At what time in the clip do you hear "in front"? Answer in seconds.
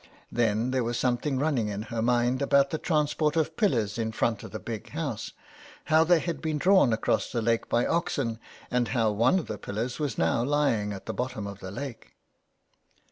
3.99-4.41